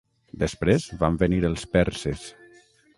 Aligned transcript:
Després 0.43 0.87
van 1.05 1.21
venir 1.27 1.43
els 1.53 1.69
perses. 1.77 2.29